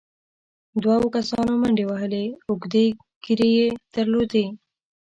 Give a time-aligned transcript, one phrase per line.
[0.83, 2.85] دوو کسانو منډې وهلې، اوږدې
[3.23, 4.45] ږېرې يې درلودې،